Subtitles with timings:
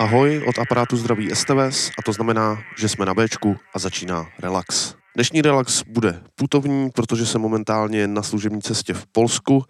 [0.00, 4.94] Ahoj, od aparátu zdraví STVS a to znamená, že jsme na Bčku a začíná relax.
[5.14, 9.64] Dnešní relax bude putovní, protože jsem momentálně na služební cestě v Polsku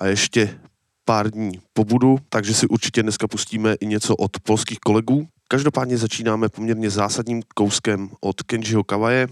[0.00, 0.60] a ještě
[1.04, 5.28] pár dní pobudu, takže si určitě dneska pustíme i něco od polských kolegů.
[5.48, 9.28] Každopádně začínáme poměrně zásadním kouskem od Kenjiho Kavaje,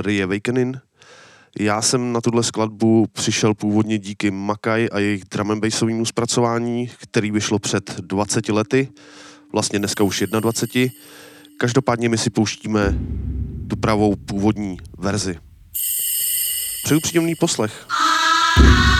[0.00, 0.76] Rie Awakening.
[1.60, 6.90] Já jsem na tuhle skladbu přišel původně díky Makaj a jejich drum and bassovému zpracování,
[6.98, 8.88] který vyšlo před 20 lety,
[9.52, 10.92] vlastně dneska už 21.
[11.58, 12.98] Každopádně my si pouštíme
[13.70, 15.38] tu pravou původní verzi.
[16.84, 17.86] Přeju příjemný poslech.
[18.56, 18.91] Po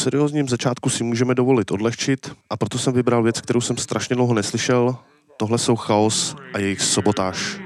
[0.00, 4.34] seriózním začátku si můžeme dovolit odlehčit a proto jsem vybral věc, kterou jsem strašně dlouho
[4.34, 4.96] neslyšel.
[5.36, 7.60] Tohle jsou Chaos a jejich Sobotáž.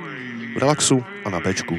[0.55, 1.79] V relaxu a na Bčku.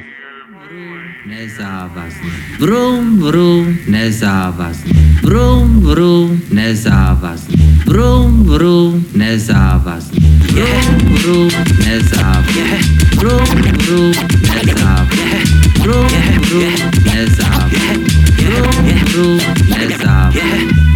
[1.26, 2.30] Nezávazný.
[2.58, 4.92] Vrum, vrum, nezávazný.
[5.22, 7.82] Vrum, vrum, nezávazný.
[7.86, 10.38] Vrum, vrum, nezávazný.
[10.52, 11.50] Vrum, vrum,
[11.84, 12.88] nezávazný.
[13.16, 14.12] Vrum, vrum,
[14.54, 15.42] nezávazný.
[15.82, 16.08] Vrum,
[16.48, 16.74] vrum,
[17.14, 18.15] nezávazný.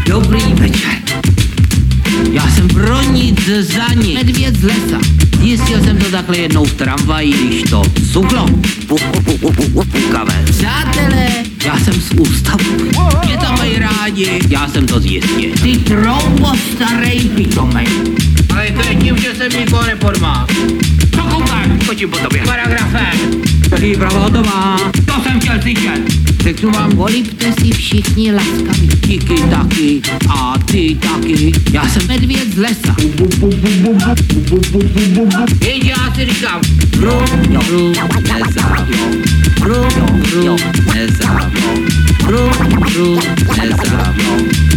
[0.07, 0.91] Dobrý večer.
[2.33, 4.15] Já jsem pro nic za nic.
[4.15, 4.99] Medvěd z lesa.
[5.41, 8.47] Zjistil jsem to takhle jednou v tramvaji, když to suchlo.
[9.93, 10.45] Pukavé.
[10.45, 11.29] Přátelé,
[11.65, 12.65] já jsem z ústavu.
[13.27, 15.51] Mě tam mají rádi, já jsem to zjistil.
[15.63, 17.87] Ty troubo starej pitomej.
[18.53, 20.47] Ale to je tím, že jsem nikoho nepormá.
[21.15, 21.67] Co koukáš?
[21.85, 22.43] Skočím po tobě.
[22.45, 23.31] Paragrafem.
[23.75, 24.77] Příprava hotová.
[25.07, 26.30] To jsem chtěl slyšet.
[26.43, 28.89] Řeknu vám, volíte si všichni laskavě.
[29.07, 31.53] Tiky taky a ty taky.
[31.73, 32.97] Já jsem medvěd z lesa.
[35.65, 36.61] Jenže já si říkám,
[36.97, 37.93] Rum, rum,
[38.23, 39.11] nezávno.
[39.61, 40.59] Rum, rum,
[40.95, 41.75] nezávno.
[42.27, 43.21] Rum, rum,
[43.57, 44.70] nezávno.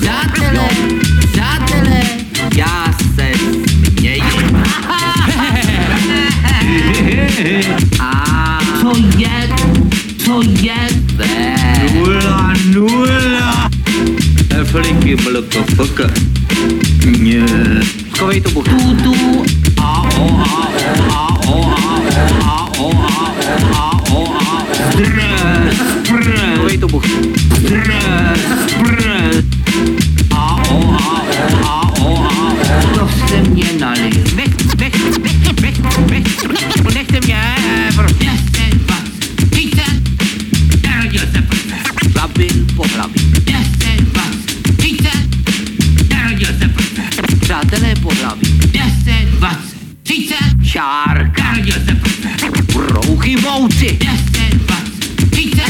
[0.00, 0.68] Přátelé,
[1.32, 2.02] přátelé,
[2.56, 3.32] já se
[4.00, 4.24] je, je?
[11.94, 13.70] Nula, nula.
[17.18, 18.03] Nie.
[18.24, 18.68] takovej tu buch.
[18.68, 19.14] Tu, tu.
[19.76, 20.72] A, o, a,
[21.10, 22.00] a, o, a,
[22.44, 22.90] a, o,
[23.72, 24.64] a, o, a,
[24.96, 25.74] Brr,
[26.08, 26.78] brr.
[26.80, 27.04] Tu buch.
[30.30, 31.22] A, o, a,
[31.64, 32.54] a, o, a,
[32.94, 34.10] to se prostě mě nalil.
[34.36, 37.56] Nech, nech, nech, nech, nech, nechte mě,
[37.94, 38.24] prostě.
[38.24, 39.84] 10, 20, 30,
[40.88, 41.74] narodil se prostě.
[41.92, 42.12] prve.
[42.14, 43.33] Zabil po hlavě.
[47.44, 48.40] Přátelé pohlaví.
[48.66, 48.84] 10,
[49.30, 49.58] 20,
[50.02, 50.34] 30.
[50.72, 51.32] Čár.
[51.38, 52.28] Narodil se prostě.
[52.76, 53.98] Rouchy mouci.
[54.00, 55.62] 10, 20, 30.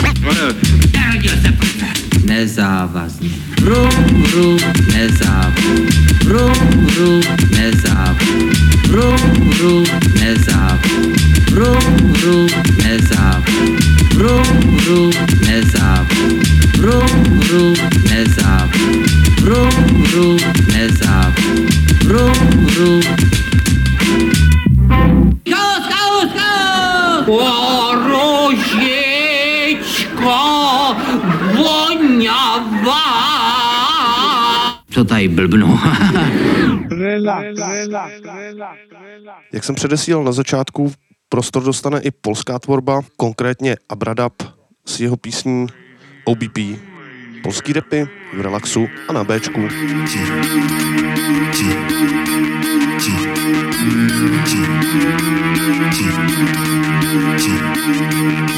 [0.94, 1.84] Narodil se prostě.
[2.24, 3.28] Nezávazně.
[3.62, 3.88] Ru,
[4.32, 4.56] ru,
[4.92, 5.86] nezávazně.
[6.24, 6.52] Ru,
[6.96, 8.50] ru, nezávazně.
[8.88, 9.16] Ru,
[9.60, 9.84] ru,
[10.20, 11.14] nezávazně.
[11.50, 11.74] Ru,
[12.22, 12.46] ru,
[12.82, 13.78] nezávazně.
[14.14, 14.42] Ru,
[14.86, 15.10] ru,
[15.46, 16.63] nezávazně.
[16.78, 17.74] Vrum, vrum,
[18.10, 19.02] nezávazně.
[19.42, 19.70] Vrum,
[20.02, 20.38] vrum,
[20.72, 21.66] nezávazně.
[22.04, 22.32] Vrum,
[22.66, 23.02] vrum.
[25.50, 27.28] Chaos, chaos, chaos!
[28.44, 29.14] Orožičko
[31.56, 33.04] voňavá.
[34.90, 35.78] Co tady blbnu?
[39.52, 40.92] Jak jsem předesílal na začátku,
[41.28, 44.32] prostor dostane i polská tvorba, konkrétně Abradab
[44.86, 45.66] s jeho písní
[46.24, 46.58] OBP.
[47.42, 49.68] Polský repy v relaxu a na Bčku.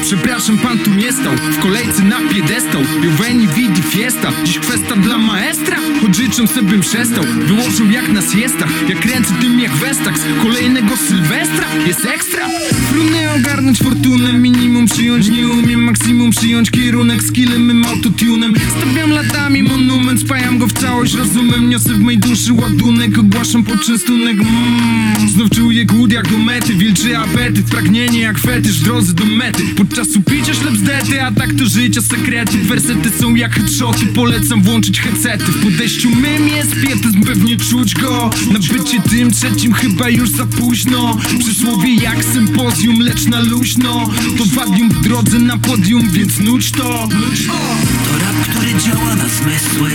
[0.01, 1.33] Przepraszam, pan tu nie stał.
[1.51, 2.81] W kolejce na piedestał.
[3.03, 4.31] Joveni vidi fiesta.
[4.43, 5.77] Dziś kwesta dla maestra.
[6.01, 7.23] Choć życzę se bym przestał.
[7.23, 8.89] Wyłożył jak na siestach.
[8.89, 12.45] Jak ręce tym jak Westax Kolejnego Sylwestra Jest ekstra.
[12.91, 14.33] Trudno ogarnąć fortunę.
[14.33, 15.83] Minimum przyjąć nie umiem.
[15.83, 17.23] Maksimum przyjąć kierunek.
[17.23, 18.53] Skillem autotunem.
[18.77, 20.21] Stawiam latami monument.
[20.21, 21.13] Spajam go w całość.
[21.13, 23.17] Rozumem niosę w mej duszy ładunek.
[23.17, 24.37] Ogłaszam poczęstunek.
[24.39, 25.29] Mm.
[25.29, 29.63] Znów czuję głód jak do mety Wilczy apetyt Pragnienie jak fetysz W drodze do mety.
[29.77, 32.57] Podczas upicia ślep zdety A tak to życia sekrety.
[32.57, 35.43] Wersety są jak headshoty Polecam włączyć headsety.
[35.43, 38.29] W podejściu mym jest pietyzm Pewnie czuć go.
[38.51, 41.17] Na bycie tym trzecim chyba już za późno.
[41.39, 44.09] Przysłowie jak sympozjum Lecz na luźno.
[44.37, 47.07] To wadium w drodze na podium Więc nuć to.
[47.09, 49.89] To rap, który działa na zmysły.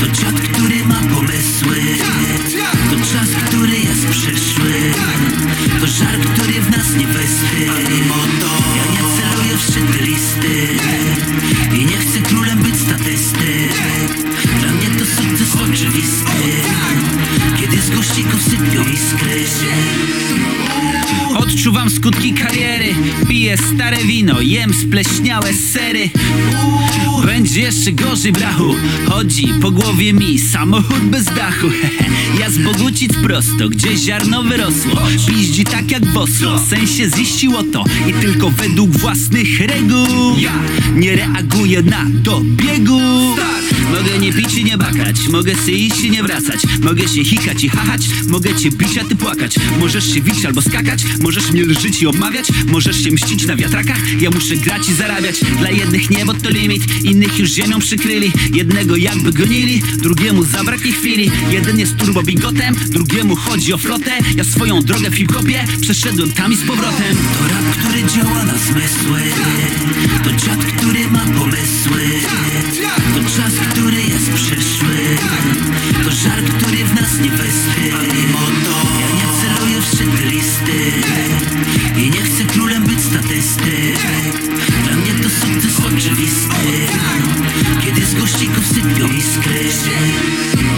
[0.00, 1.76] To dziad, który ma pomysły
[5.82, 8.46] To żar, który w nas nie wyschnie A mimo to
[8.76, 10.68] ja nie celuję w listy
[11.76, 13.68] I nie chcę królem być statysty.
[14.60, 16.42] Dla mnie to sukces oczywisty
[17.60, 19.44] Kiedy z gościków sypią iskry.
[21.36, 22.94] Odczuwam skutki kariery
[23.28, 26.10] Piję stare wino, jem spleśniałe sery.
[27.26, 28.74] Będzie jeszcze gorzej brachu.
[29.08, 31.66] Chodzi po głowie mi samochód bez dachu.
[32.40, 34.98] Ja z Bogucic prosto, gdzie ziarno wyrosło.
[35.28, 37.84] Piździ tak jak bosło, w sensie ziściło to.
[38.08, 40.36] I tylko według własnych reguł
[40.94, 43.00] Nie reaguję na dobiegu
[43.90, 46.62] Mogę nie pić i nie bakać Mogę se iść i nie wracać.
[46.82, 49.56] Mogę się hikać i hachać Mogę cię bić, a ty płakać.
[49.80, 54.20] Możesz się wić albo skakać Możesz mnie lżyć i obmawiać Możesz się mścić na wiatrakach.
[54.20, 55.40] Ja muszę grać i zarabiać.
[55.58, 58.32] Dla jednych niebo to limit Innych już ziemią przykryli.
[58.54, 61.30] Jednego jakby gonili Drugiemu zabraknie chwili.
[61.50, 64.10] Jeden jest turbo bigotem Drugiemu chodzi o flotę.
[64.36, 67.16] Ja swoją drogę w hip-hopie Przeszedłem tam i z powrotem.
[67.38, 69.20] To rap, który działa na zmysły.
[70.24, 72.02] To dziad, który ma pomysły
[73.14, 74.96] To czas, który jest przyszły.
[76.04, 77.30] To żar, który w nas nie
[77.94, 79.86] A mimo to ja nie celuję w
[80.24, 80.92] listy.
[81.96, 83.92] I nie chcę królem być statysty.
[84.84, 85.11] Dla mnie
[85.96, 86.72] oczywisty
[87.84, 89.60] Kiedy z gościków sypią iskry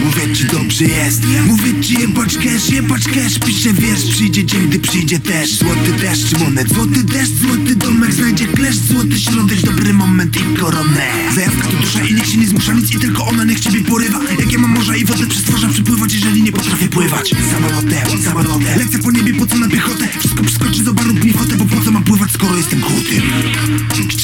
[0.05, 1.23] Mówię ci dobrze jest?
[1.47, 6.39] Mówię ci jebać cash, jebać cash Piszę wiersz, przyjdzie dzień, gdy przyjdzie też Złoty deszcz,
[6.39, 11.07] monet, złoty deszcz Złoty domek, znajdzie klesz Złoty środek, dobry moment i koronę.
[11.35, 14.21] Zajawka to dusza i nikt się nie zmusza nic I tylko ona niech ciebie porywa.
[14.39, 17.35] Jak ja mam morza i wodę przestworzam przypływać Jeżeli nie potrafię pływać.
[17.53, 20.09] Samolotem, samolotem Lecę po niebie, po co na piechotę?
[20.19, 22.83] Wszystko przeskoczy, zobacz rób mi fotę Bo po co mam pływać, skoro jestem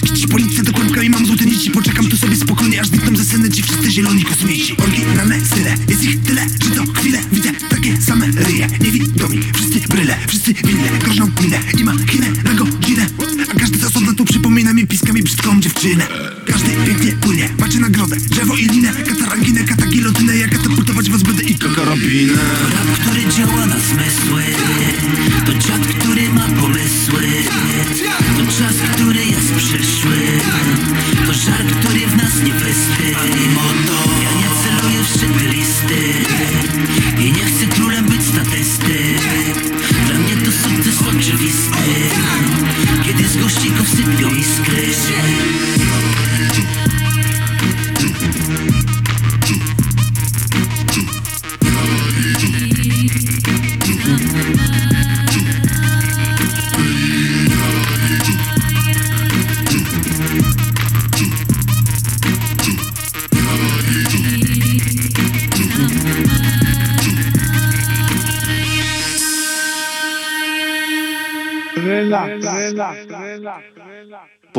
[0.03, 3.25] kici, policja do kłębka i mam złote nici Poczekam tu sobie spokojnie, aż znikną ze
[3.25, 8.03] sceny ci wszyscy zieloni kosmici Oryginalne style, jest ich tyle, że to chwilę Widzę takie
[8.03, 13.07] same ryje, niewidomi Wszyscy bryle, wszyscy winne, groźną minę I machinę na godzinę.
[13.55, 16.07] A każdy z osobna tu przypomina mi piskami brzydką dziewczynę.
[16.47, 21.55] Każdy pięknie płynie, macie nagrodę Drzewo i linę, kataranginę, katagilotynę Ja katapultować was będę i
[21.55, 24.43] kokorobinę rap, który działa na zmysły
[25.47, 25.90] To dziad,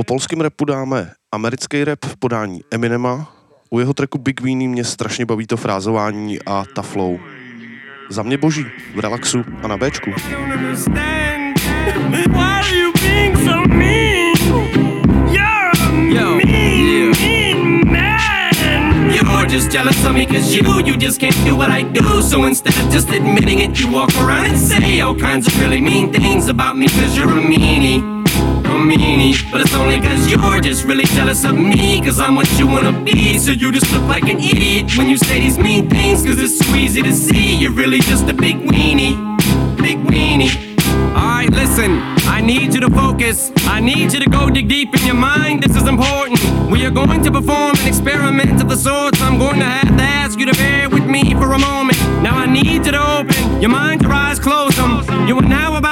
[0.01, 3.35] Po polském repu dáme americký rap v podání Eminema.
[3.69, 7.19] U jeho tracku Big Weenie mě strašně baví to frázování a ta flow.
[8.09, 8.65] Za mě boží,
[8.95, 10.11] v relaxu a na Bčku.
[19.49, 22.73] just jealous of me cause you, you just can't do what I do So instead
[22.73, 26.47] of just admitting it, you walk around and say all kinds of really mean things
[26.47, 28.20] about me cause you're a meanie
[28.81, 32.67] meanie But it's only cause you're just really jealous of me Cause I'm what you
[32.67, 36.25] wanna be So you just look like an idiot when you say these mean things
[36.25, 39.15] Cause it's so easy to see you're really just a big weenie
[39.77, 40.71] Big weenie
[41.15, 43.51] Alright, listen, I need you to focus.
[43.67, 45.61] I need you to go dig deep in your mind.
[45.61, 46.39] This is important.
[46.71, 49.21] We are going to perform an experiment of the sorts.
[49.21, 51.99] I'm going to have to ask you to bear with me for a moment.
[52.23, 55.27] Now I need you to open your mind, your eyes, close them.
[55.27, 55.35] You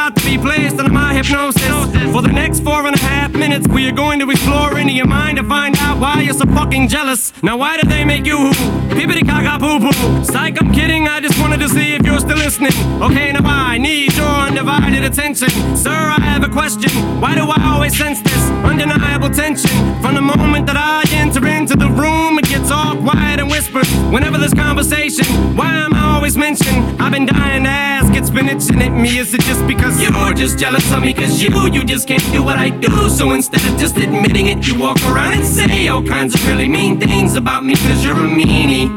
[0.10, 1.64] about to be placed under my hypnosis.
[2.12, 5.08] For the next four and a half minutes, we are going to explore into your
[5.08, 7.32] mind to find out why you're so fucking jealous.
[7.44, 8.52] Now why did they make you hoo?
[8.90, 10.24] Pippity caca poo poo.
[10.24, 11.08] Psych, I'm kidding.
[11.08, 12.74] I just wanted to see if you're still listening.
[13.02, 15.50] Okay, now I need your undivided attention.
[15.76, 16.92] Sir, I have a question.
[17.22, 19.70] Why do I always sense this undeniable tension?
[20.02, 23.86] From the moment that I enter into the room, it gets all quiet and whispered.
[24.12, 25.26] Whenever there's conversation,
[25.56, 27.00] why am I always mentioned?
[27.00, 29.18] I've been dying to ask, it's been itching at me.
[29.18, 31.14] Is it just because you're just jealous of me?
[31.14, 33.10] Cause you, you just can't do what I do.
[33.10, 36.68] So instead of just admitting it, you walk around and say all kinds of really
[36.68, 38.88] mean things about me cause you're a meanie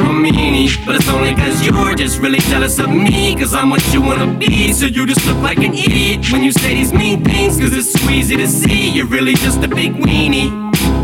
[0.00, 3.82] a meanie But it's only cause you're just really jealous of me Cause I'm what
[3.92, 7.24] you wanna be So you just look like an idiot when you say these mean
[7.24, 10.50] things Cause it's so easy to see you're really just a big weenie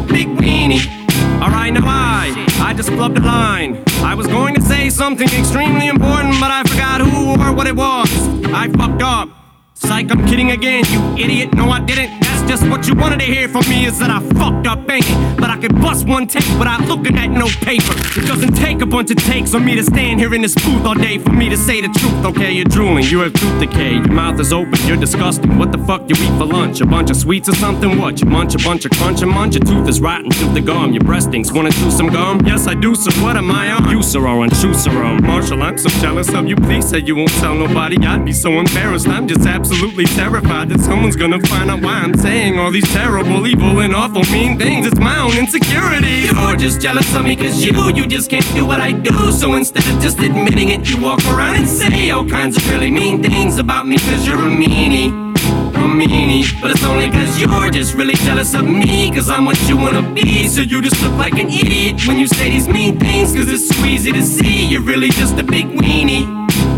[0.08, 1.01] Big weenie
[1.42, 3.82] Alright, now I, I just flubbed a line.
[3.96, 7.74] I was going to say something extremely important But I forgot who or what it
[7.74, 8.08] was.
[8.46, 9.41] I fucked up
[9.74, 11.54] Psych, I'm kidding again, you idiot.
[11.54, 12.20] No, I didn't.
[12.20, 15.04] That's just what you wanted to hear from me is that I fucked up, ain't
[15.08, 15.40] it?
[15.40, 17.94] But I could bust one take without looking at no paper.
[18.20, 20.84] It doesn't take a bunch of takes for me to stand here in this booth
[20.84, 22.24] all day for me to say the truth.
[22.24, 25.58] Okay, you're drooling, you have tooth decay, your mouth is open, you're disgusting.
[25.58, 26.80] What the fuck you eat for lunch?
[26.80, 27.98] A bunch of sweets or something?
[27.98, 28.20] What?
[28.20, 29.54] You munch a bunch of crunch and munch?
[29.54, 30.92] Your tooth is rotten, tooth the gum.
[30.92, 31.50] Your breast stinks.
[31.50, 32.40] Wanna chew some gum?
[32.44, 33.10] Yes, I do, sir.
[33.22, 33.88] What am I on?
[33.90, 34.42] You, sir, are.
[34.42, 36.56] Um, Marshall, I'm so jealous of you.
[36.56, 37.96] Please say you won't tell nobody.
[38.06, 39.08] I'd be so embarrassed.
[39.08, 39.71] I'm just absolutely
[40.22, 44.22] terrified that someone's gonna find out why I'm saying all these terrible, evil, and awful
[44.30, 44.86] mean things.
[44.86, 46.28] It's my own insecurity.
[46.28, 49.32] You're just jealous of me cause you, you just can't do what I do.
[49.32, 52.90] So instead of just admitting it, you walk around and say all kinds of really
[52.90, 55.10] mean things about me cause you're a meanie.
[55.74, 59.60] A meanie, but it's only cause you're just really jealous of me Cause I'm what
[59.68, 63.00] you wanna be So you just look like an idiot when you say these mean
[63.00, 66.24] things Cause it's so easy to see you're really just a big weenie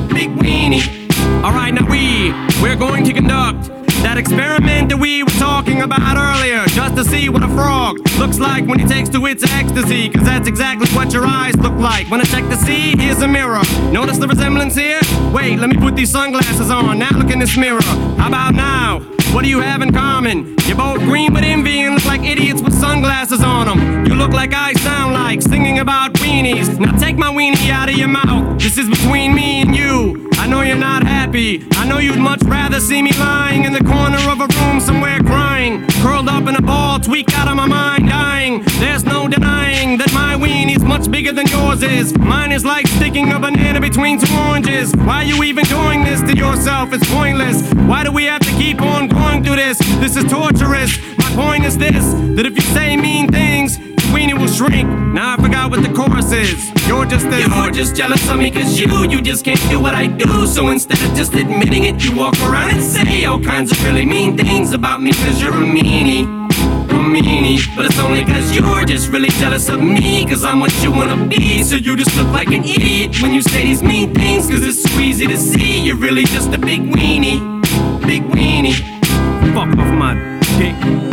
[0.09, 1.04] Big weenie
[1.45, 2.33] Alright, now we,
[2.63, 3.69] we're going to conduct
[4.03, 8.39] that experiment that we were talking about earlier Just to see what a frog looks
[8.39, 12.11] like when he takes to its ecstasy Cause that's exactly what your eyes look like
[12.11, 12.97] Wanna check to see?
[12.97, 13.61] Here's a mirror
[13.93, 15.01] Notice the resemblance here?
[15.35, 17.83] Wait, let me put these sunglasses on Now look in this mirror
[18.17, 19.01] How about now?
[19.35, 20.57] What do you have in common?
[20.65, 24.07] You're both green with envy and look like idiots with sunglasses on them.
[24.07, 26.79] You look like I sound like singing about weenies.
[26.79, 28.63] Now take my weenie out of your mouth.
[28.63, 30.24] This is between me and you.
[30.45, 31.67] I know you're not happy.
[31.73, 35.19] I know you'd much rather see me lying in the corner of a room somewhere
[35.21, 35.87] crying.
[36.03, 38.63] Curled up in a ball, tweaked out of my mind, dying.
[38.79, 42.15] There's no denying that my weenie's much bigger than yours is.
[42.19, 44.93] Mine is like sticking a banana between two oranges.
[44.97, 46.93] Why are you even doing this to yourself?
[46.93, 47.63] It's pointless.
[47.89, 49.79] Why do we have to keep on going through this?
[49.99, 50.99] This is torturous.
[51.17, 52.05] My point is this
[52.37, 53.79] that if you say mean things,
[54.15, 54.89] weenie will shrink.
[55.13, 56.71] Now I forgot what the chorus is.
[56.87, 57.27] You're just.
[57.27, 60.47] You're just jealous of me cause you, you just can't do what I do.
[60.47, 64.05] So instead of just admitting it, you walk around and say all kinds of really
[64.05, 66.25] mean things about me cause you're a meanie.
[66.91, 70.73] A meanie, but it's only cause you're just really jealous of me Cause I'm what
[70.83, 74.15] you wanna be So you just look like an idiot when you say these mean
[74.15, 77.41] things Cause it's so easy to see you're really just a big weenie
[78.07, 78.75] Big weenie
[79.55, 80.15] Fuck off my
[80.59, 81.04] dick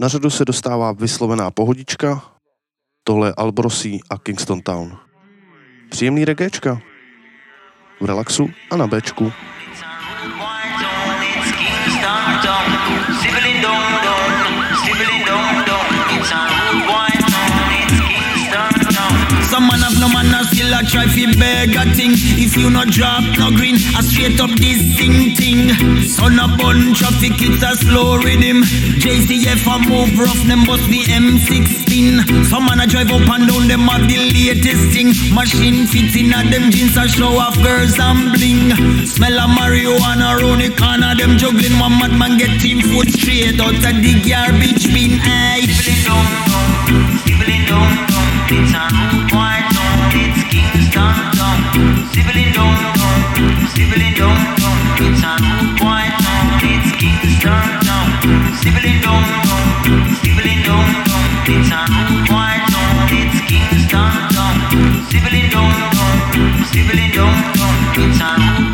[0.00, 2.22] Na řadu se dostává vyslovená pohodička,
[3.04, 4.98] tohle Albrosí a Kingston Town.
[5.90, 6.80] Příjemný reggaečka.
[8.00, 9.32] V relaxu a na Bčku.
[20.86, 22.12] Some man have no manners a try fi beg a thing.
[22.38, 25.74] If you not drop no green, a straight up this thing thing.
[26.04, 28.62] Son a bun traffic, it's a slow rhythm.
[29.02, 32.46] JCF a move rough, them must be M16.
[32.46, 35.08] Some man a drive up and down, them have the latest thing.
[35.34, 38.74] Machine fits in a them jeans a show off girls and bling.
[39.06, 41.78] Smell a marijuana round the corner, them juggling.
[41.78, 45.20] One madman get team foot straight out of the garbage bin.
[45.22, 45.66] Aye.
[48.48, 49.55] It's a new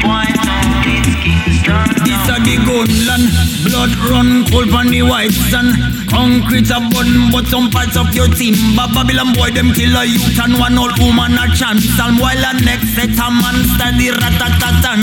[0.04, 2.21] white dong, it's Kingston
[2.56, 5.72] the Blood run cold on the white sand
[6.12, 8.52] Concrete a bun but some parts of your team.
[8.76, 11.88] But Babylon boy them kill a youth and one old woman a chance.
[11.96, 15.00] And while a next set a monster the ratatatan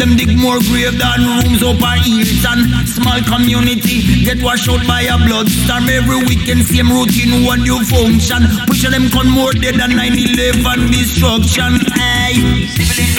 [0.00, 2.72] Them dig more grave than rooms up a Hilton.
[2.88, 8.48] Small community get washed out by a bloodstorm Every weekend same routine one new function.
[8.64, 11.84] Push them con more dead than 9-11 destruction.
[11.92, 12.64] Hey.
[12.72, 13.12] Sibling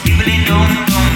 [0.00, 1.15] sibling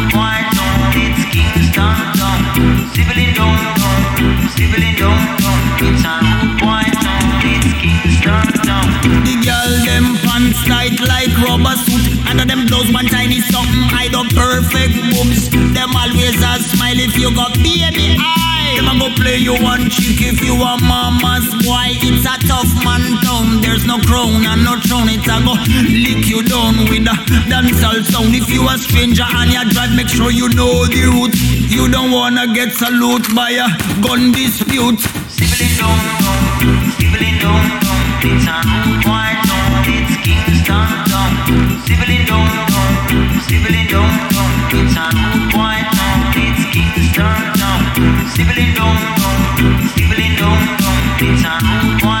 [23.91, 25.53] no crown and no throne It's a go
[25.91, 27.15] lick you down with a
[27.51, 31.35] dancehall sound If you a stranger and you drive make sure you know the route
[31.67, 33.67] You don't wanna get salute by a
[33.99, 34.99] gun dispute
[35.35, 36.39] Sibling dong dong,
[36.95, 41.33] sibling dong dong, it's a new white dong, it's Kingston dong.
[41.83, 42.93] Sibling dong dong,
[43.49, 47.83] sibling dong dong, it's a new white dong, it's Kingston dong.
[48.35, 49.41] Sibling dong dong,
[49.97, 52.20] sibling dong dong, it's a new white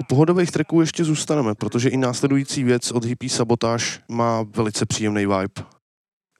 [0.00, 5.26] U pohodových tracků ještě zůstaneme, protože i následující věc od Hippie Sabotage má velice příjemný
[5.26, 5.66] vibe.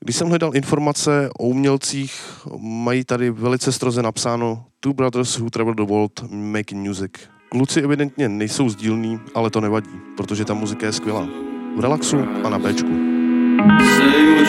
[0.05, 2.13] Když jsem hledal informace o umělcích,
[2.59, 7.13] mají tady velice stroze napsáno Two brothers who travel the world making music.
[7.49, 11.29] Kluci evidentně nejsou sdílní, ale to nevadí, protože ta muzika je skvělá.
[11.77, 13.13] V relaxu a na Bčku.
[13.97, 14.42] Say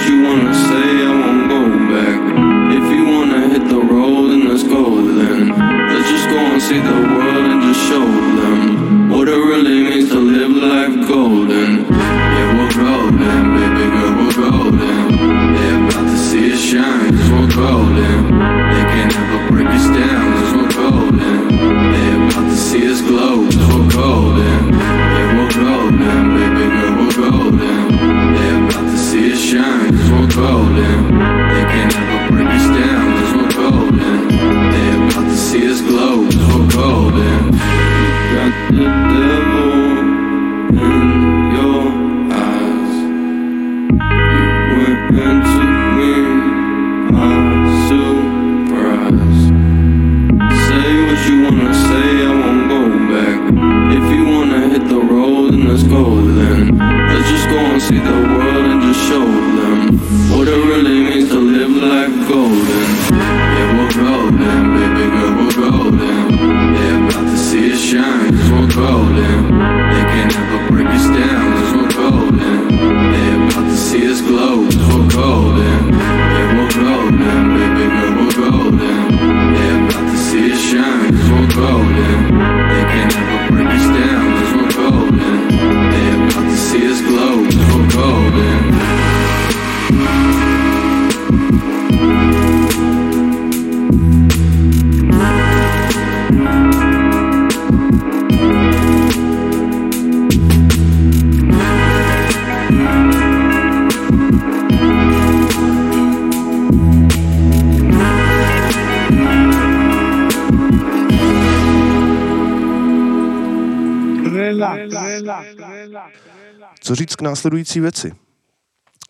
[116.79, 118.13] Co říct k následující věci?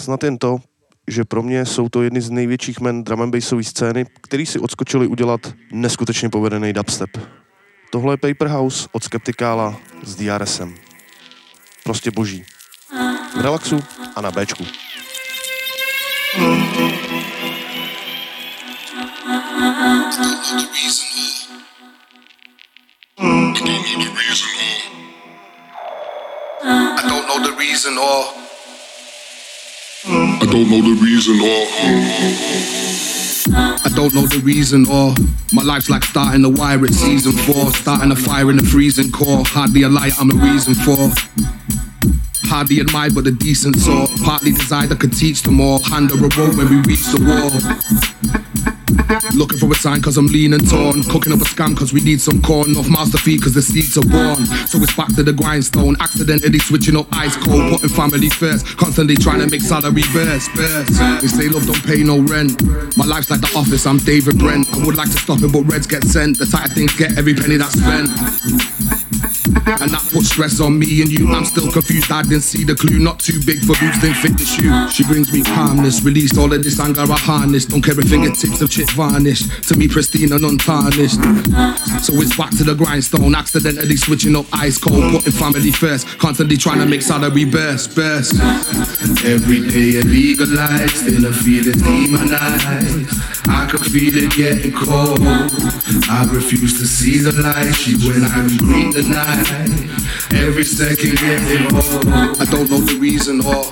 [0.02, 0.58] Snad jen to,
[1.08, 4.60] že pro mě jsou to jedny z největších men drum and bassové scény, který si
[4.60, 7.10] odskočili udělat neskutečně povedený dubstep.
[7.92, 10.76] Tohle je Paper House od Skeptikála s DRSem.
[11.84, 12.46] Prostě boží.
[13.38, 13.84] V relaxu
[14.16, 14.64] a na Bčku.
[26.66, 28.24] I don't know the reason or
[30.06, 31.68] I don't know the reason or
[33.86, 35.14] I don't know the reason or
[35.52, 39.12] my life's like starting a wire at season four, starting a fire in the freezing
[39.12, 39.44] core.
[39.46, 41.12] Hardly a light, I'm the reason for.
[42.48, 44.10] Hardly admired, but a decent sort.
[44.24, 45.80] Partly desired I could teach them all.
[45.80, 48.83] Hand a rope when we reach the wall.
[49.36, 51.04] Looking for a sign cause I'm lean and torn.
[51.04, 52.76] Cooking up a scam cause we need some corn.
[52.76, 54.46] Off to feed cause the seeds are born.
[54.68, 55.96] So it's back to the grindstone.
[56.00, 57.74] Accidentally switching up ice cold.
[57.74, 58.78] Putting family first.
[58.78, 60.54] Constantly trying to make salary burst.
[60.54, 61.00] burst.
[61.22, 62.62] They say love don't pay no rent.
[62.98, 64.68] My life's like the office, I'm David Brent.
[64.74, 66.38] I would like to stop it, but reds get sent.
[66.38, 69.13] The tight things get every penny that's spent.
[69.56, 71.32] And that puts stress on me and you.
[71.32, 73.00] I'm still confused, I didn't see the clue.
[73.00, 74.72] Not too big for boots, didn't fit the shoe.
[74.90, 77.66] She brings me calmness, released all of this anger I harness.
[77.66, 79.44] Don't care if fingertips of chip varnish.
[79.68, 81.22] To me, pristine and untarnished.
[82.04, 86.08] So it's back to the grindstone, accidentally switching up ice cold, putting family first.
[86.18, 88.36] Constantly trying to make salary burst, burst.
[89.24, 93.10] Every day illegalized, in the feeling demonized.
[93.48, 95.20] I can feel it getting cold.
[96.10, 97.74] I refuse to see the light.
[97.74, 99.43] She when I green the night.
[100.34, 102.08] Every second getting old.
[102.40, 103.66] I don't know the reason or.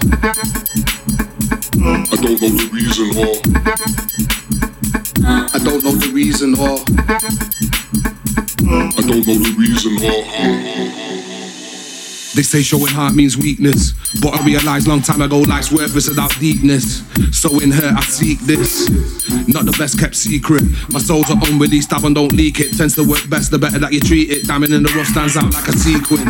[1.81, 3.36] I don't know the reason or.
[5.53, 6.79] I don't know the reason or.
[8.67, 11.11] I don't know the reason or.
[12.34, 16.32] They say showing heart means weakness, but I realized long time ago life's worthless without
[16.39, 17.04] deepness.
[17.38, 18.89] So in her I seek this,
[19.48, 20.63] not the best kept secret.
[20.89, 22.78] My soul's an unreleased album, don't leak it.
[22.78, 24.48] Tends to work best the better that you treat it.
[24.48, 26.24] Diamond in the rough stands out like a sequin.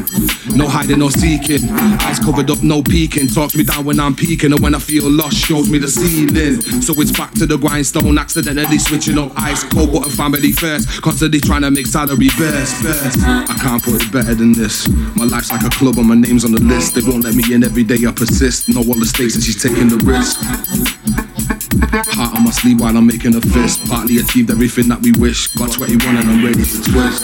[0.58, 1.70] No hiding, no seeking.
[2.02, 3.28] Eyes covered up, no peeking.
[3.28, 6.62] Talks me down when I'm peeking, and when I feel lost, shows me the ceiling.
[6.82, 11.02] So it's back to the grindstone, accidentally switching up ice cold, button family first.
[11.02, 12.82] Constantly trying to make salary burst.
[12.84, 13.20] burst.
[13.22, 14.88] I can't put it better than this.
[15.16, 16.96] My life's like a club, and my name's on the list.
[16.96, 18.70] They won't let me in every day, I persist.
[18.70, 20.40] Know all the stakes, and she's taking the risk.
[22.16, 23.88] Heart on my sleeve while I'm making a fist.
[23.88, 25.48] Partly achieved everything that we wish.
[25.56, 27.24] Got 21 and I'm ready to twist.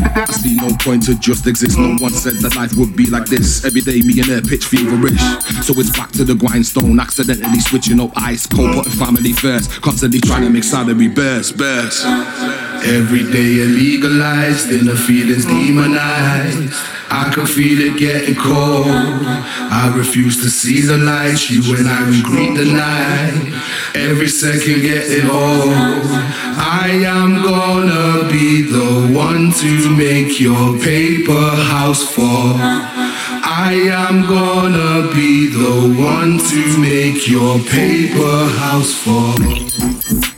[0.00, 1.78] I see no point to just exist.
[1.78, 3.64] No one said that life would be like this.
[3.64, 5.20] Every day, me and her pitch feverish.
[5.64, 6.98] So it's back to the grindstone.
[7.00, 9.82] Accidentally switching up ice cold, putting family first.
[9.82, 12.67] Constantly trying to make salary burst, burst.
[12.84, 16.72] Every day illegalized, inner feelings demonized.
[17.10, 18.86] I can feel it getting cold.
[18.86, 21.50] I refuse to see the light.
[21.50, 23.52] You and I greet the night.
[23.94, 25.72] Every second getting old.
[26.60, 32.56] I am gonna be the one to make your paper house fall.
[32.60, 40.37] I am gonna be the one to make your paper house fall.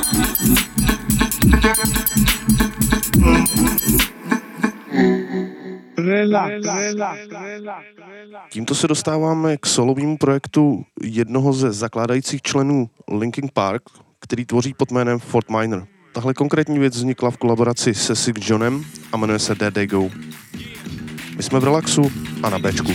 [8.51, 13.83] Tímto se dostáváme k solovému projektu jednoho ze zakládajících členů Linkin Park,
[14.21, 15.87] který tvoří pod jménem Fort Minor.
[16.13, 20.11] Tahle konkrétní věc vznikla v kolaboraci se Sick Johnem a jmenuje se There They Go.
[21.37, 22.93] My jsme v relaxu a na Bčku.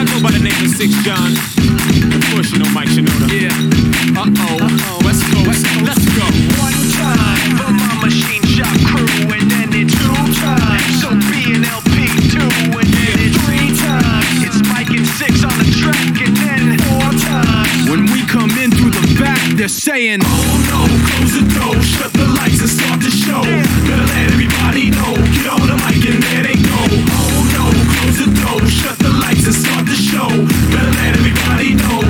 [0.00, 1.32] I go by the name of Sixx John.
[2.16, 3.26] Of course, you know Mike Shinoda.
[3.28, 3.52] Yeah.
[5.04, 5.40] Let's go.
[5.48, 5.62] Let's.
[5.88, 6.26] Let's go.
[6.62, 11.00] One time for my machine shop crew, and then it's two times.
[11.02, 14.36] So B and LP two, and then it's three times.
[14.46, 17.90] It's Mike and Sixx on the track, and then four times.
[17.90, 22.12] When we come in through the back, they're saying, Oh no, close the door, shut
[22.12, 23.10] the lights, and start the
[25.50, 26.80] show the mic and there they go.
[27.10, 30.28] Oh no, close the door, shut the lights and start the show.
[30.70, 32.09] Better let everybody know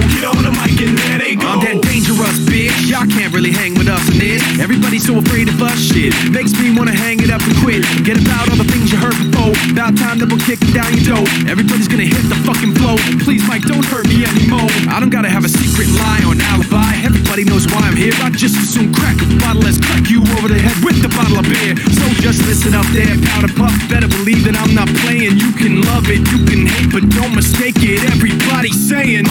[0.87, 1.49] there they go.
[1.49, 2.73] I'm that dangerous bitch.
[2.89, 4.41] Y'all can't really hang with us in this.
[4.57, 6.15] Everybody's so afraid of us shit.
[6.31, 7.85] Makes me wanna hang it up and quit.
[8.05, 9.53] Get about all the things you heard before.
[9.73, 11.27] About time that we'll kick down your door.
[11.45, 12.97] Everybody's gonna hit the fucking flow.
[13.21, 14.71] Please, Mike, don't hurt me anymore.
[14.89, 16.97] I don't gotta have a secret lie or an alibi.
[17.05, 18.15] Everybody knows why I'm here.
[18.25, 21.11] I just as soon crack a bottle as crack you over the head with a
[21.13, 21.77] bottle of beer.
[21.77, 23.75] So just listen up there, powder puff.
[23.89, 25.37] Better believe that I'm not playing.
[25.37, 28.01] You can love it, you can hate, but don't mistake it.
[28.09, 29.29] Everybody's saying.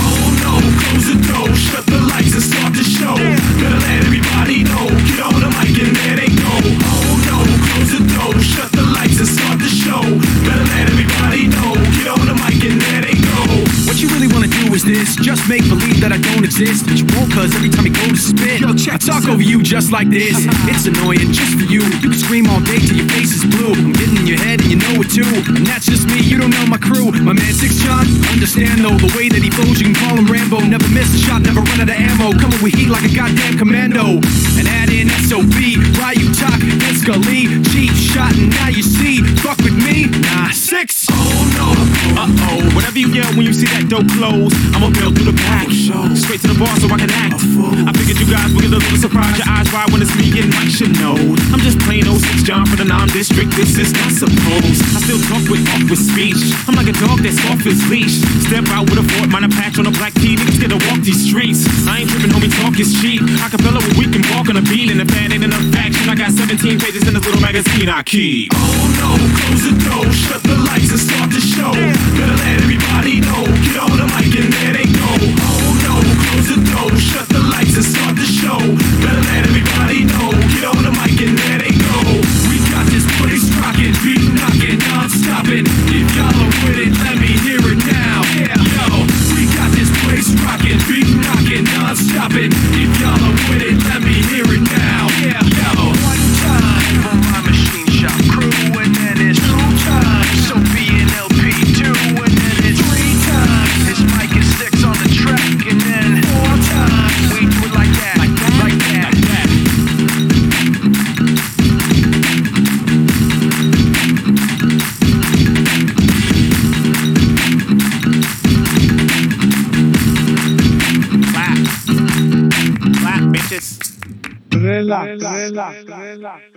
[1.48, 3.16] Shut the lights and start the show.
[3.16, 4.92] Let everybody know.
[5.08, 6.56] Get on the mic and go.
[6.84, 10.04] Oh no, close the door, shut the lights and start the show.
[10.44, 11.80] Let everybody know.
[11.96, 13.44] Get on the mic and go.
[13.88, 16.86] What you really wanna do is this, just make believe that I don't exist.
[16.86, 19.62] But you won't cause every time you go spit, Yo, check, I talk over you
[19.64, 20.46] just like this.
[20.70, 21.82] It's annoying just for you.
[21.82, 23.74] You can scream all day till your face is blue.
[23.74, 25.26] I'm getting in your head and you know it too.
[25.50, 27.10] And that's just me, you don't know my crew.
[27.26, 30.30] My man Sixx John, understand though the way that he flows, you can call him
[30.30, 30.62] Rambo.
[30.62, 32.38] Never miss a shot, never run out of ammo.
[32.38, 34.22] Coming with heat like a goddamn commando.
[34.60, 35.58] And add in SOB,
[35.98, 36.62] Ryu Tak,
[37.02, 37.50] Scully.
[37.74, 39.26] Cheap shot, and now you see.
[39.42, 41.08] Fuck with me, nah, six.
[41.10, 41.74] Oh no.
[42.20, 45.40] Uh oh, whatever you yell when you see that door close, I'ma build through the
[45.48, 45.72] back.
[46.14, 47.42] Straight to the bar so I can act.
[47.88, 49.40] I figured you guys get a little surprise.
[49.40, 51.16] Your eyes wide when it's me and Mike should know.
[51.56, 53.56] I'm just plain old 06 John for the non-district.
[53.56, 54.84] This is not supposed.
[54.92, 56.52] I still talk with off with speech.
[56.68, 58.20] I'm like a dog that's off his leash.
[58.44, 60.36] Step out with a Fort Minor patch on a black tee.
[60.36, 61.64] Niggas get to walk these streets.
[61.88, 63.24] I ain't tripping, homie, talk is cheap.
[63.40, 64.92] Acapella we can walk on a beat.
[64.92, 68.04] And if that ain't enough action, I got 17 pages in this little magazine I
[68.04, 68.52] keep.
[68.52, 71.72] Oh no, close the door, shut the lights and start the show.
[72.20, 73.48] Better let everybody know.
[73.64, 75.08] Get on the mic and there they go.
[75.40, 75.69] Oh
[76.02, 78.60] no, close the door, shut the lights and start the show.
[79.04, 80.32] Better let everybody know.
[80.54, 82.00] Get on the mic and there they go.
[82.48, 85.66] We got this place rocking, beat knocking, non-stopping.
[85.92, 88.24] If y'all are with it, let me hear it now.
[88.36, 89.04] Yeah, yo,
[89.36, 92.52] we got this place rocking, beat knocking, non-stopping.
[92.76, 93.89] If y'all are with it,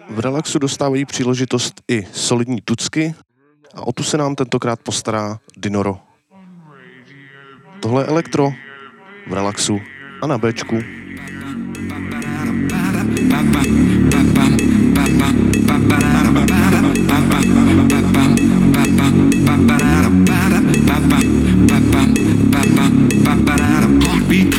[0.08, 3.14] V relaxu dostávají příležitost i solidní tucky
[3.74, 5.98] a o tu se nám tentokrát postará Dinoro.
[7.80, 8.52] Tohle je elektro
[9.26, 9.80] v relaxu
[10.22, 10.78] a na Bčku.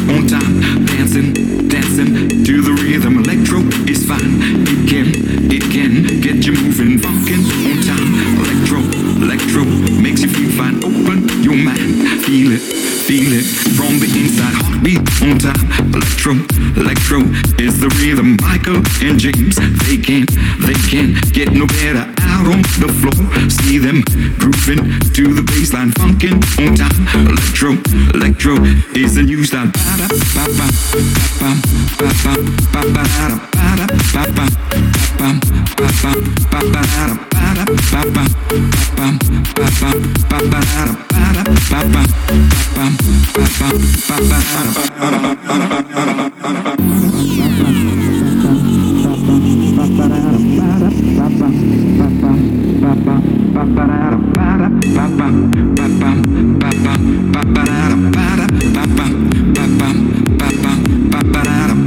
[0.10, 1.34] On time, dancing,
[1.68, 3.18] dancing to the rhythm.
[3.18, 4.38] Electro is fine.
[4.68, 7.63] It can, it can get you moving, funkin'
[9.44, 9.66] electro
[10.02, 10.78] makes you feel fine.
[10.84, 13.44] Open your mind, feel it, feel it
[13.76, 14.54] from the inside.
[14.56, 15.94] Heartbeat on time.
[15.94, 16.34] Electro,
[16.80, 17.20] electro
[17.60, 18.38] is the rhythm.
[18.42, 20.30] Michael and James, they can't,
[20.64, 23.20] they can't get no better out on the floor.
[23.50, 24.02] See them
[24.40, 27.04] grooving to the baseline, funkin' on time.
[27.28, 27.76] Electro,
[28.16, 28.56] electro
[28.96, 29.72] is the new style.
[29.74, 30.72] Ba-bam,
[31.40, 31.58] ba-bam,
[32.00, 34.60] ba-ba-da-da, ba-da, ba-bam, ba-bam, ba-bam, ba-ba-da-da, ba-da, ba-bam, ba-bam, ba-bam, ba-ba-da-da, ba-da, ba-bam,
[35.18, 35.40] ba-bam,
[35.78, 36.20] ba-bam,
[36.52, 37.43] ba-ba-da-da.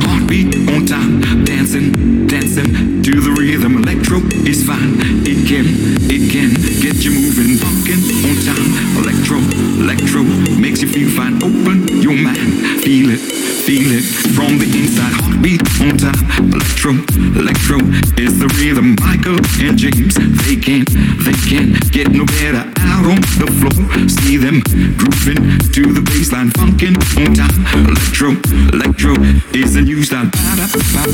[0.07, 3.79] Heartbeat on time, dancing, dancing to the rhythm.
[3.79, 4.99] Electro is fine.
[5.27, 5.67] It can,
[6.11, 8.71] it can get you moving, funkin' on time.
[8.99, 9.39] Electro,
[9.83, 10.23] electro
[10.59, 11.37] makes you feel fine.
[11.43, 13.21] Open your mind, feel it,
[13.67, 15.11] feel it from the inside.
[15.19, 16.15] Heartbeat on time.
[16.55, 16.95] Electro,
[17.35, 17.79] electro
[18.15, 18.95] is the rhythm.
[19.03, 20.15] Michael and James,
[20.47, 20.87] they can't,
[21.27, 23.75] they can't get no better out on the floor.
[24.07, 24.63] See them
[24.95, 27.59] grooving to the baseline, funkin' on time.
[27.91, 28.39] Electro,
[28.71, 29.19] electro
[29.51, 30.31] is the new style.
[30.31, 31.11] Ba-da, ba-bam,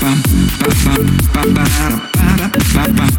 [0.00, 0.18] ba-bam,
[0.64, 1.04] ba-bam,
[1.36, 3.12] ba-ba-da-da, ba-da, ba-bam,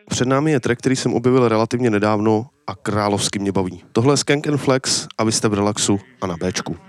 [0.10, 3.84] Před námi je track, který jsem objevil relativně nedávno a královsky mě baví.
[3.92, 6.89] Tohle je Skank and Flex a vy jste v relaxu a na Bčku.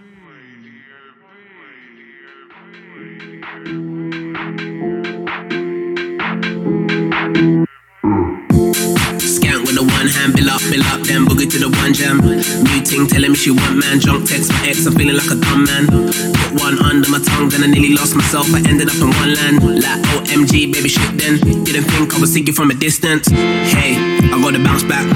[9.23, 12.19] Skank with the one hand, bill up, bill up, then boogie to the one jam.
[12.19, 15.37] New ting telling me she want man, drunk text my ex, I'm feeling like a
[15.39, 15.87] dumb man.
[15.87, 19.35] Put one under my tongue, then I nearly lost myself, I ended up in one
[19.35, 19.63] land.
[19.63, 21.39] Like OMG, baby shit then.
[21.65, 23.29] Didn't think I was sinking from a distance.
[23.29, 25.07] Hey, I gotta bounce back.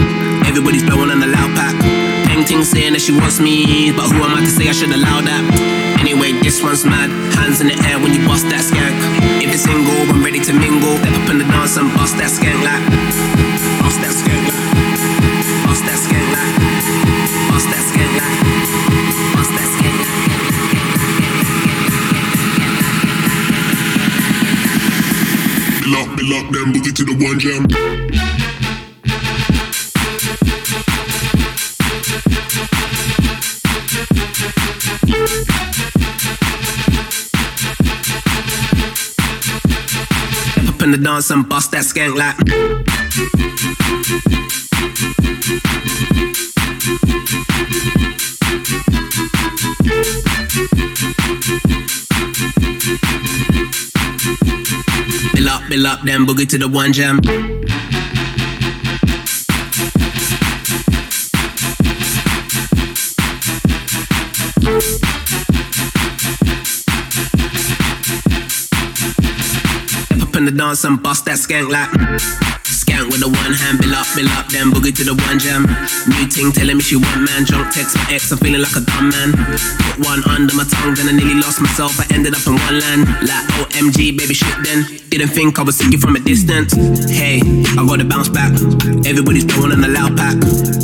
[0.46, 2.03] Everybody's blowing on the loud pack.
[2.34, 4.90] Peng ting saying that she wants me, but who am I to say I should
[4.90, 5.38] allow that?
[6.02, 7.06] Anyway, this one's mad.
[7.38, 8.90] Hands in the air when you bust that skank.
[9.38, 10.98] If it's single, I'm ready to mingle.
[10.98, 12.82] Step up in the dance and bust that skank like.
[13.86, 14.66] Bust that skank like.
[15.62, 16.58] Bust that skank like.
[17.54, 18.34] Bust that skank like.
[19.38, 20.18] Bust that skank like.
[26.18, 28.33] Bill up, then boogie to the one jam.
[40.96, 42.36] The dance and bust that skank like.
[55.34, 57.20] Bill up, bill up, then boogie to the one jam.
[70.44, 72.63] The dance and bust that skank like.
[73.02, 75.66] With the one hand, bill up, bill up, then boogie to the one jam.
[76.10, 78.82] New ting telling me she want man, drunk text my ex, I'm feeling like a
[78.82, 79.34] dumb man.
[79.82, 82.78] Put one under my tongue, then I nearly lost myself, I ended up in one
[82.78, 83.06] land.
[83.26, 84.86] Like OMG, baby shit then.
[85.10, 86.74] Didn't think I was sinking from a distance.
[87.06, 87.38] Hey,
[87.78, 88.50] I gotta bounce back.
[89.06, 90.34] Everybody's blowing on the loud pack.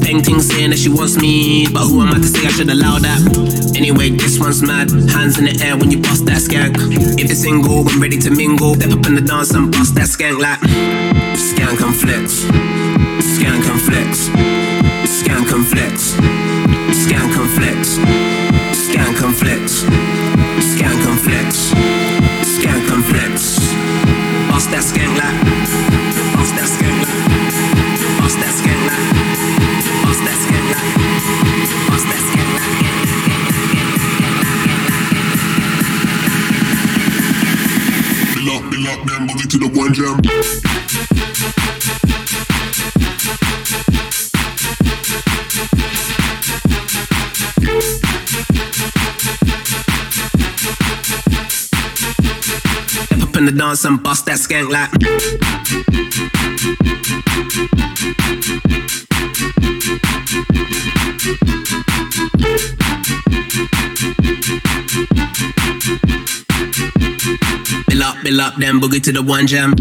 [0.02, 2.70] Peng ting saying that she wants me, but who am I to say I should
[2.70, 3.18] allow that?
[3.76, 4.90] Anyway, this one's mad.
[5.10, 6.78] Hands in the air when you bust that skank.
[7.18, 8.74] If it's single, I'm ready to mingle.
[8.74, 10.60] Step up in the dance and bust that skank like.
[11.34, 12.44] Skank and flex.
[13.20, 14.30] Skank and flex.
[15.04, 16.14] Skank and flex.
[17.02, 17.96] Skank and flex.
[22.40, 23.40] Skank and flex.
[24.48, 25.38] Bust that skank like.
[26.36, 27.20] Bust that skank like.
[28.20, 29.04] Bust that skank like.
[30.04, 30.88] Bust that skank like.
[31.88, 32.74] Bust that skank like.
[38.34, 40.79] Bill up, bill up, then boogie to the one jam.
[53.40, 54.90] In the dance and bust that skank like.
[67.88, 69.74] Bill up, bill up, then boogie to the one jam.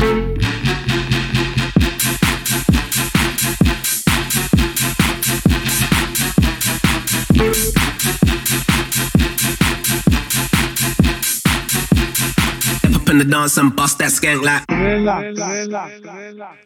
[13.20, 14.66] The bust that skank like.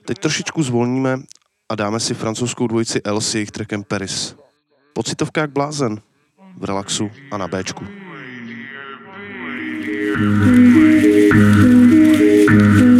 [0.05, 1.19] Teď trošičku zvolníme
[1.69, 4.35] a dáme si francouzskou dvojici L s jejich trackem Paris.
[4.93, 6.01] Pocitovka jak blázen.
[6.57, 7.85] V relaxu a na Bčku.
[12.53, 12.92] Bill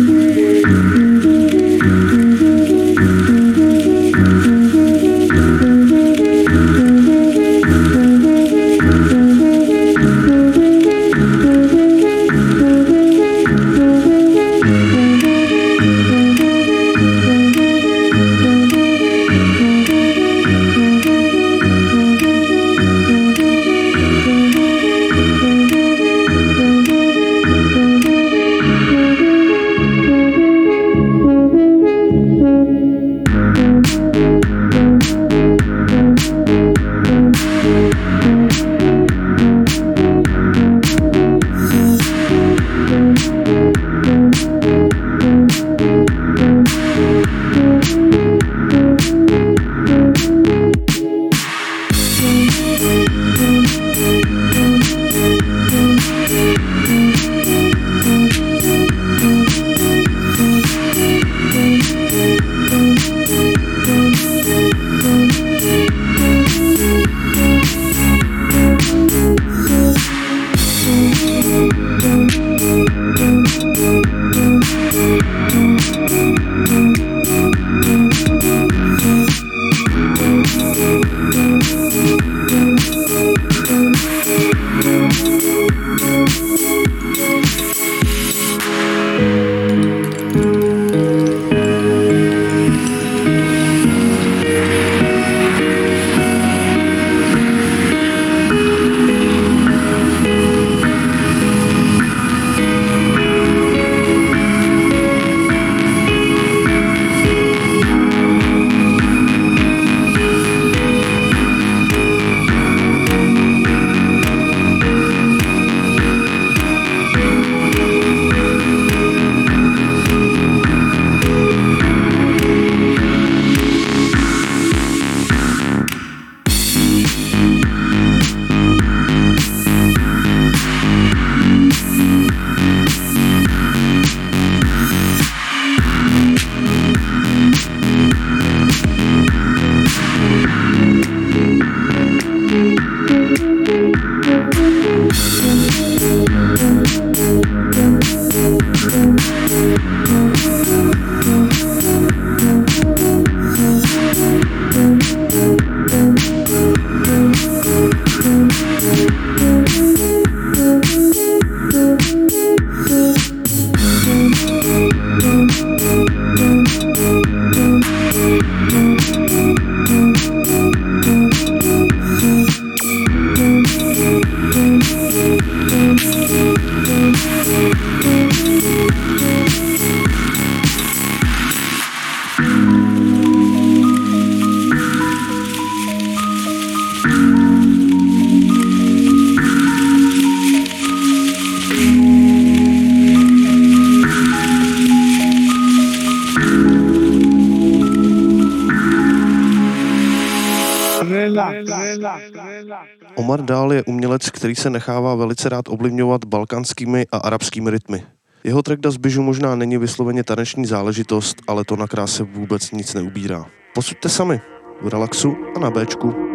[204.14, 208.04] umělec, který se nechává velice rád ovlivňovat balkanskými a arabskými rytmy.
[208.44, 212.94] Jeho track Das Biju možná není vysloveně taneční záležitost, ale to na kráse vůbec nic
[212.94, 213.46] neubírá.
[213.74, 214.42] Posuďte sami
[214.82, 216.33] v relaxu a na Bčku.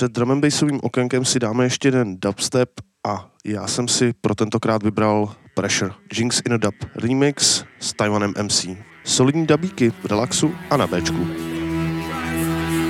[0.00, 2.70] Před drum and bassovým okénkem si dáme ještě jeden dubstep
[3.06, 8.34] a já jsem si pro tentokrát vybral Pressure Jinx in a Dub Remix s Taiwanem
[8.42, 8.66] MC.
[9.04, 11.26] Solidní dubíky v relaxu a na Bčku.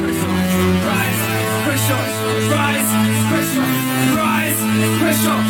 [0.04, 0.26] Pressure,
[2.48, 2.86] rise,
[3.28, 3.66] pressure,
[4.14, 4.62] rise,
[5.00, 5.40] pressure,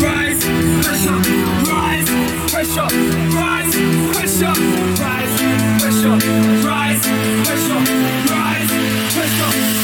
[0.00, 0.48] rise,
[0.78, 1.69] pressure,
[2.70, 2.96] pressure,
[3.34, 3.74] rise,
[4.12, 4.52] pressure,
[5.02, 5.40] rise,
[5.80, 6.18] pressure,
[6.64, 7.06] rise,
[7.44, 7.80] pressure,
[8.30, 8.70] rise,
[9.12, 9.79] pressure.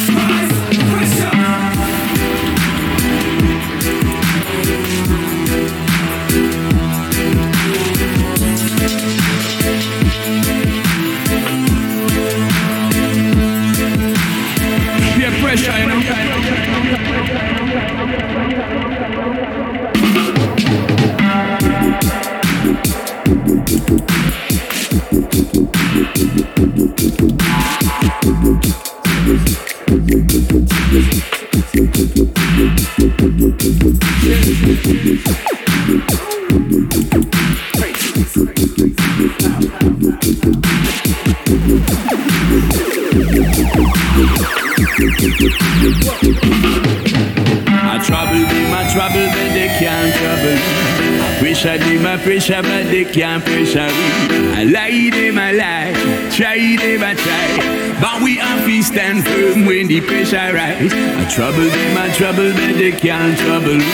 [52.37, 54.09] I pressure, but they can't pressure me.
[54.53, 55.95] I lie them, I lie,
[56.37, 57.97] try them, I try.
[57.99, 60.93] But we have to stand firm when the pressure rise.
[60.93, 63.87] I trouble them, I trouble, but they can't trouble me.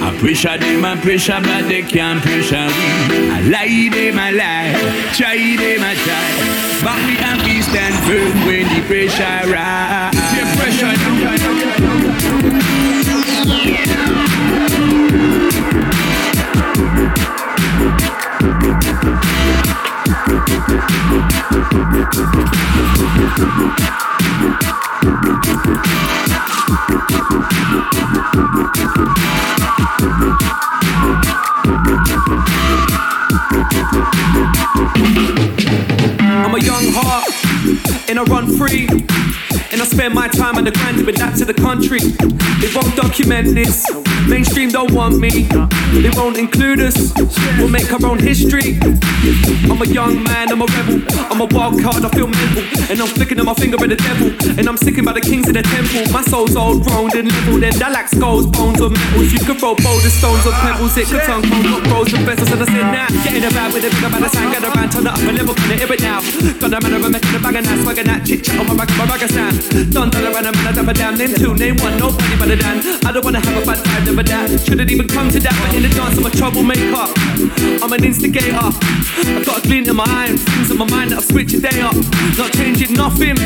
[0.00, 3.28] I pressure them, I pressure, but they can't pressure me.
[3.28, 4.72] I lie them, I lie,
[5.12, 6.32] try them, I try.
[6.80, 10.16] But we have to stand firm when the pressure rise.
[10.32, 10.96] Yeah, pressure,
[18.62, 18.84] Thank
[26.46, 26.51] you.
[36.44, 37.28] I'm a young heart,
[38.08, 38.88] and I run free.
[39.70, 42.00] And I spend my time on the grind to adapt to the country.
[42.60, 43.86] They won't document this.
[44.28, 45.48] Mainstream don't want me.
[45.92, 47.12] They won't include us.
[47.58, 48.78] We'll make our own history.
[49.70, 51.02] I'm a young man, I'm a rebel.
[51.32, 52.62] I'm a wild card, I feel mental.
[52.90, 54.28] And I'm flicking on my finger at the devil.
[54.58, 56.12] And I'm sticking by the kings of the temple.
[56.12, 57.64] My soul's all grown and leveled.
[57.66, 59.32] And I like skulls, bones, or metals.
[59.34, 60.94] You can throw boulders, stones, or pebbles.
[60.96, 62.50] It could turn cold, not rolls and vessels.
[62.54, 64.54] And I said, nah, get in the bag with a big amount of sand.
[64.54, 66.20] Get around, turn it up a level, can hear it now.
[66.62, 68.74] Got a man a making a bag and that, swagging that chit chat on my
[68.78, 69.54] back, my bag of sound.
[69.90, 71.14] Done, done around a man, I a damn.
[71.18, 72.78] Name two, name one, nobody but a Dan.
[73.04, 74.46] I don't wanna have a bad time, never that.
[74.62, 77.06] Shouldn't even come to that, but in the dance, I'm a troublemaker.
[77.82, 78.54] I'm an instigator.
[78.54, 81.52] I've got a glint in my eye and things in my mind that I'll switch
[81.54, 81.96] a day up.
[82.38, 83.36] Not changing nothing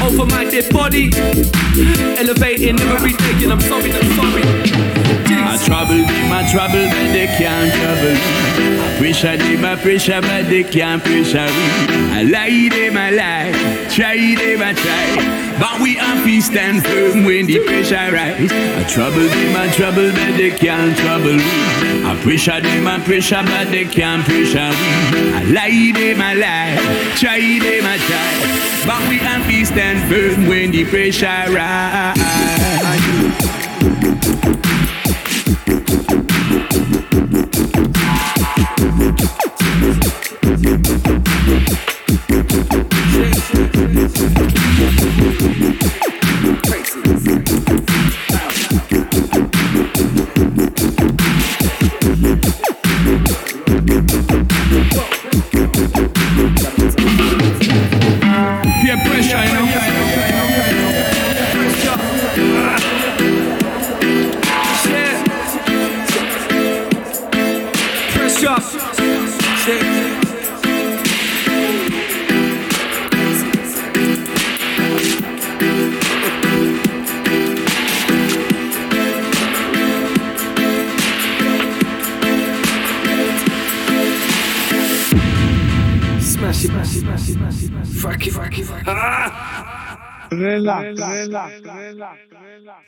[0.00, 1.12] over my dead body.
[2.62, 4.42] Elevating every day, and I'm sorry, I'm sorry.
[5.34, 8.78] I trouble them, I trouble, but they can't trouble me.
[8.78, 11.66] I pressure them, I pressure, but they can't pressure me.
[12.14, 13.52] I lie them, I lie,
[13.90, 15.58] try them, I try.
[15.58, 18.52] But we have to stand firm when the pressure rise.
[18.52, 22.04] I trouble them, I trouble, but they can't trouble me.
[22.06, 25.32] I pressure them, I pressure, but they can't pressure me.
[25.34, 26.78] I lie them, I lie,
[27.16, 28.62] try them, I try.
[28.86, 32.21] But we have to stand firm when the pressure rise.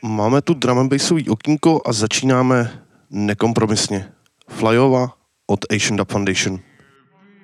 [0.03, 4.11] Máme tu drum and bassový okýnko a začínáme nekompromisně.
[4.49, 5.13] Flyova
[5.47, 6.59] od Asian Dub Foundation.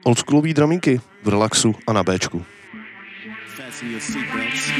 [0.05, 2.45] Oldschoolový dramínky v relaxu a na Bčku.
[3.81, 4.71] Fasten your seatbelts.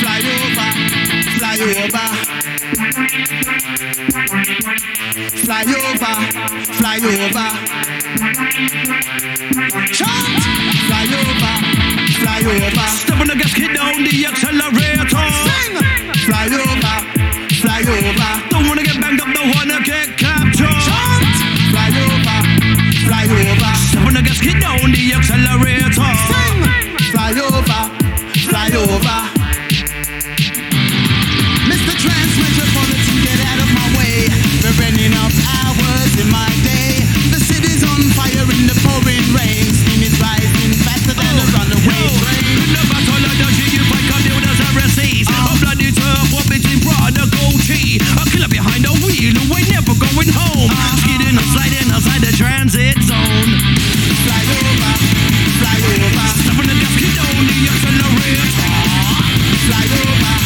[0.00, 0.72] Fly over,
[1.38, 1.99] fly over.
[5.50, 6.14] Fly over,
[6.78, 7.48] fly over.
[9.90, 10.42] Chant!
[10.86, 11.54] Fly over,
[12.22, 12.86] fly over.
[12.94, 15.26] Step on the gas, hit down the accelerator.
[15.42, 15.74] Sing!
[16.22, 16.94] Fly over,
[17.58, 18.30] fly over.
[18.50, 20.70] Don't wanna get banged up, don't wanna get captured.
[20.86, 21.34] Chant!
[21.74, 22.38] Fly over,
[23.02, 23.74] fly over.
[23.90, 25.79] Step on the gas, hit down the accelerator.
[53.10, 54.92] Fly over,
[55.58, 56.26] fly over.
[56.40, 58.48] Step on fire in the gas, hit down the accelerator.
[59.66, 60.39] Fly over,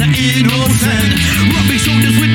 [0.00, 1.12] and the innocent.
[1.52, 2.31] Rubbing shoulders with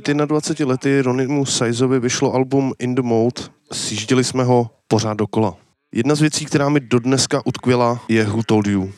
[0.00, 3.42] před 21 lety Ronimu Sizeovi vyšlo album In the Mode,
[3.72, 5.56] sjížděli jsme ho pořád dokola.
[5.92, 8.92] Jedna z věcí, která mi dodneska utkvěla, je Who Told You.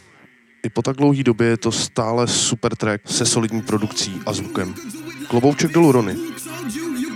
[0.65, 4.75] I po tak dlouhé době je to stále super track se solidní produkcí a zvukem.
[5.29, 6.17] Klobouček dolů Rony.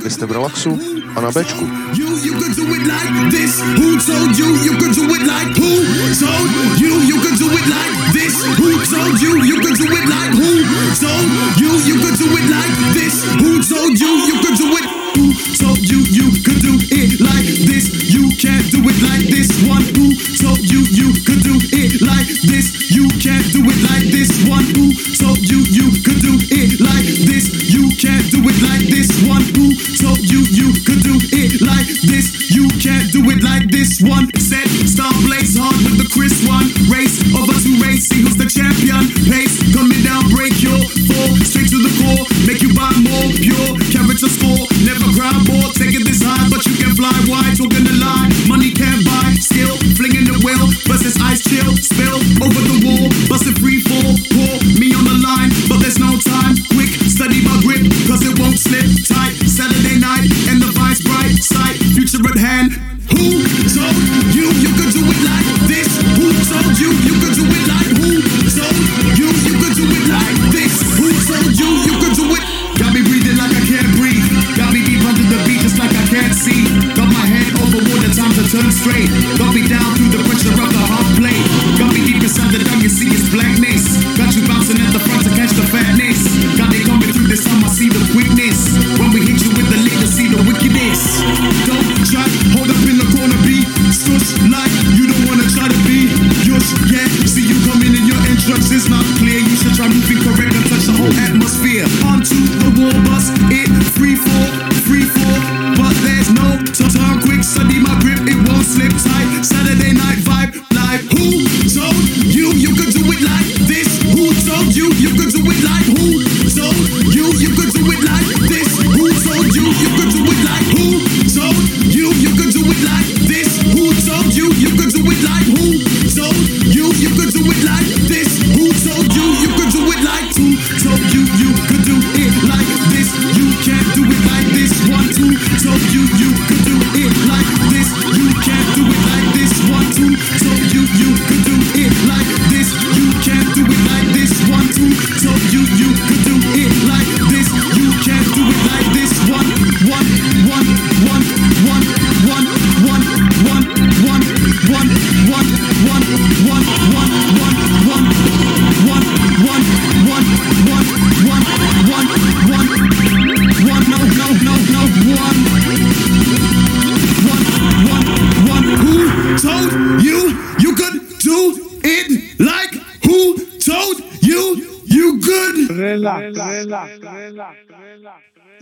[0.04, 0.78] Vy jste v relaxu
[1.94, 3.62] You, you could do it like this.
[3.78, 5.70] Who told you you could do it like who
[6.18, 6.50] told
[6.82, 8.34] you you could do it like this?
[8.58, 10.50] Who told you you could do it like who
[10.98, 11.30] told
[11.62, 13.22] you you could do it like this?
[13.38, 14.86] Who told you you could do it?
[15.14, 17.13] Who told you you could do it
[18.34, 19.82] can't do it like this one.
[19.94, 22.90] Who told you you could do it like this?
[22.90, 24.66] You can't do it like this one.
[24.74, 27.70] Who told you you could do it like this?
[27.70, 29.42] You can't do it like this one.
[29.54, 32.50] Who told you you could do it like this?
[32.50, 34.26] You can't do it like this one.
[34.38, 37.24] Set star blaze hard with the Chris one race
[37.54, 38.08] us who race.
[38.08, 39.02] See who's the champion.
[39.28, 40.76] Pace coming down, break your
[41.08, 42.24] fall straight to the core.
[42.46, 44.64] Make you buy more pure character score.
[44.84, 47.56] Never grind more, taking this high, but you can fly wide.
[47.56, 49.74] Talking the line, money can't buy skill.
[49.96, 51.72] Flinging the will versus ice chill.
[51.76, 54.14] Spill over the wall, busting free fall.
[54.32, 56.54] Pour me on the line, but there's no time.
[56.74, 59.36] Quick, study my grip, cause it won't slip tight.
[59.48, 61.76] Saturday night, and the vice bright sight.
[61.96, 62.72] Future at hand.
[63.12, 64.43] Who told you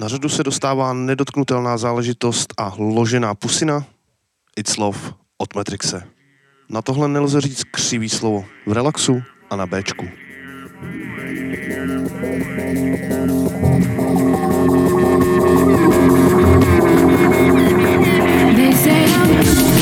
[0.00, 3.84] Na řadu se dostává nedotknutelná záležitost a ložená pusina
[4.56, 4.98] It's Love
[5.38, 6.08] od Matrixe.
[6.68, 10.08] Na tohle nelze říct křivý slovo v relaxu a na Bčku.
[18.56, 19.81] They say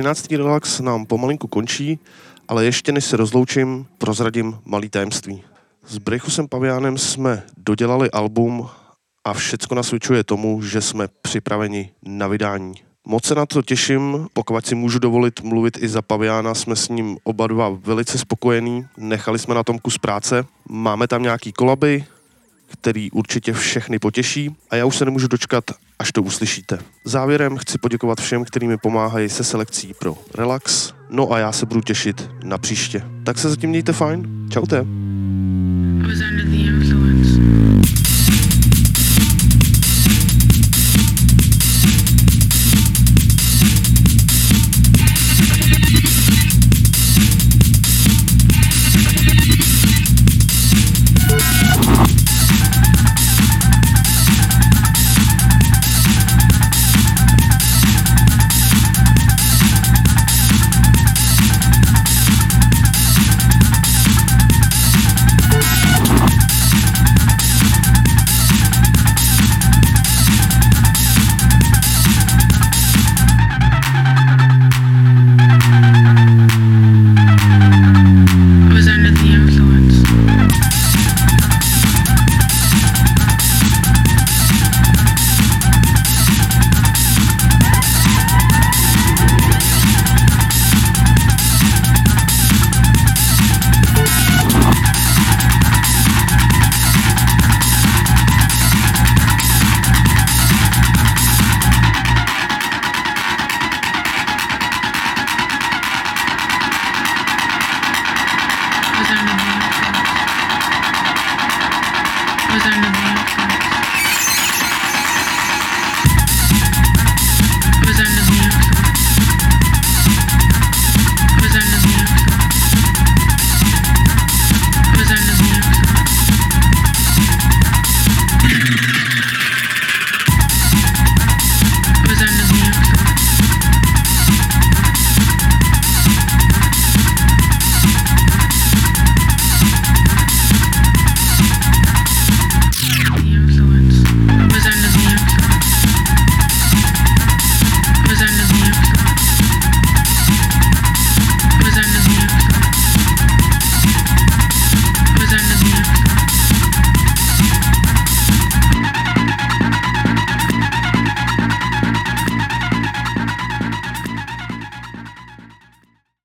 [0.00, 0.32] 13.
[0.32, 1.98] relax nám pomalinku končí,
[2.48, 5.42] ale ještě než se rozloučím, prozradím malý tajemství.
[5.86, 8.68] S Brechusem Paviánem jsme dodělali album
[9.24, 12.74] a všecko nasvědčuje tomu, že jsme připraveni na vydání.
[13.06, 16.88] Moc se na to těším, pokud si můžu dovolit mluvit i za Paviána, jsme s
[16.88, 22.04] ním oba dva velice spokojení, nechali jsme na tom kus práce, máme tam nějaký kolaby,
[22.72, 25.64] který určitě všechny potěší a já už se nemůžu dočkat,
[25.98, 26.78] až to uslyšíte.
[27.04, 31.66] Závěrem chci poděkovat všem, kteří mi pomáhají se selekcí pro Relax, no a já se
[31.66, 33.02] budu těšit na příště.
[33.24, 34.86] Tak se zatím mějte fajn, čaute.